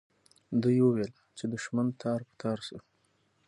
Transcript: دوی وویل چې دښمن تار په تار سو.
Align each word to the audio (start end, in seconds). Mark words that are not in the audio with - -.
دوی 0.61 0.77
وویل 0.83 1.11
چې 1.37 1.43
دښمن 1.53 1.87
تار 2.01 2.19
په 2.27 2.33
تار 2.41 2.59
سو. 2.67 2.77